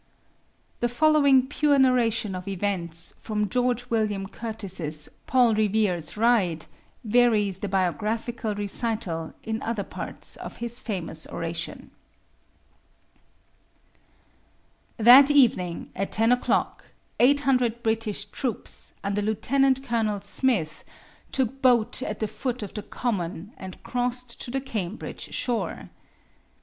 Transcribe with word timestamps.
The 0.79 0.89
following 0.89 1.45
pure 1.45 1.77
narration 1.77 2.33
of 2.33 2.47
events, 2.47 3.13
from 3.19 3.47
George 3.47 3.91
William 3.91 4.25
Curtis's 4.25 5.09
"Paul 5.27 5.53
Revere's 5.53 6.17
Ride," 6.17 6.65
varies 7.03 7.59
the 7.59 7.67
biographical 7.69 8.55
recital 8.55 9.35
in 9.43 9.61
other 9.61 9.83
parts 9.83 10.37
of 10.37 10.57
his 10.57 10.79
famous 10.79 11.27
oration: 11.27 11.91
That 14.97 15.29
evening, 15.29 15.91
at 15.95 16.11
ten 16.11 16.31
o'clock, 16.31 16.85
eight 17.19 17.41
hundred 17.41 17.83
British 17.83 18.25
troops, 18.25 18.95
under 19.03 19.21
Lieutenant 19.21 19.83
Colonel 19.83 20.21
Smith, 20.21 20.83
took 21.31 21.61
boat 21.61 22.01
at 22.01 22.17
the 22.17 22.27
foot 22.27 22.63
of 22.63 22.73
the 22.73 22.81
Common 22.81 23.53
and 23.55 23.83
crossed 23.83 24.41
to 24.41 24.49
the 24.49 24.61
Cambridge 24.61 25.31
shore. 25.31 25.91